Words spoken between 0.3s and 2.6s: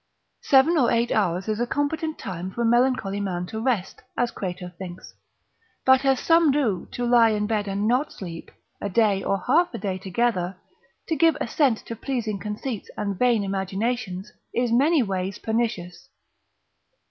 Seven or eight hours is a competent time